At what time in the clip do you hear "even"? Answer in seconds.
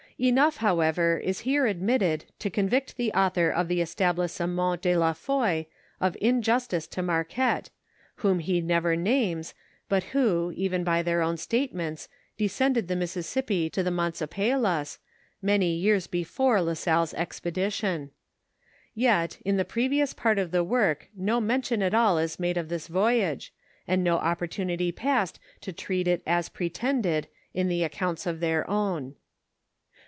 10.55-10.83